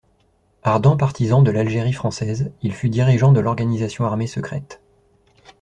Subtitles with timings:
[0.63, 4.81] Ardent partisan de l'Algérie française, il fut dirigeant de l'Organisation armée secrète.